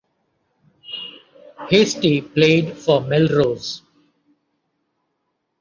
[1.69, 3.83] Hastie played for Melrose.